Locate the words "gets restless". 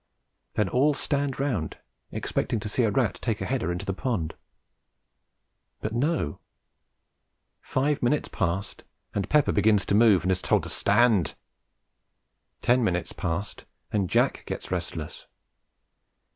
14.47-15.27